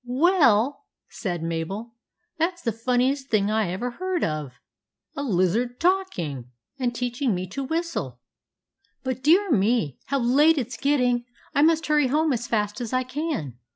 [0.03, 1.93] "Well!" said Mabel,
[2.39, 4.53] "that's the fun niest thing I ever heard of.
[5.15, 8.19] A lizard talk 8 THE ADVENTURES OF MABEL ing and teaching me to whistle!
[9.03, 9.99] But dear me!
[10.05, 11.25] how late it 's getting!
[11.53, 13.59] I must hurry home as fast as I can."